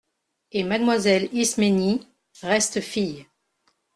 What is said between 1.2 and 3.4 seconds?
Isménie reste fille!